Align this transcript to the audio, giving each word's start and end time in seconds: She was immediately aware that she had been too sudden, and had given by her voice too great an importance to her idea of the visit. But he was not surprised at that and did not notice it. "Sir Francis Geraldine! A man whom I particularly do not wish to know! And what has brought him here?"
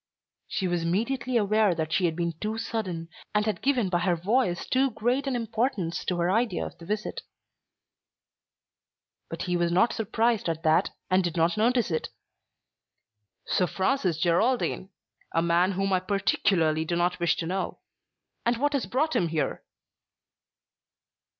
She 0.47 0.67
was 0.67 0.81
immediately 0.81 1.37
aware 1.37 1.75
that 1.75 1.93
she 1.93 2.05
had 2.05 2.15
been 2.15 2.33
too 2.41 2.57
sudden, 2.57 3.07
and 3.35 3.45
had 3.45 3.61
given 3.61 3.87
by 3.87 3.99
her 3.99 4.15
voice 4.15 4.65
too 4.65 4.89
great 4.89 5.27
an 5.27 5.35
importance 5.35 6.03
to 6.05 6.17
her 6.17 6.31
idea 6.31 6.65
of 6.65 6.75
the 6.79 6.87
visit. 6.87 7.21
But 9.29 9.43
he 9.43 9.55
was 9.55 9.71
not 9.71 9.93
surprised 9.93 10.49
at 10.49 10.63
that 10.63 10.89
and 11.11 11.23
did 11.23 11.37
not 11.37 11.55
notice 11.55 11.91
it. 11.91 12.09
"Sir 13.45 13.67
Francis 13.67 14.17
Geraldine! 14.17 14.89
A 15.35 15.43
man 15.43 15.73
whom 15.73 15.93
I 15.93 15.99
particularly 15.99 16.83
do 16.83 16.95
not 16.95 17.19
wish 17.19 17.35
to 17.35 17.45
know! 17.45 17.77
And 18.43 18.57
what 18.57 18.73
has 18.73 18.87
brought 18.87 19.15
him 19.15 19.27
here?" 19.27 19.63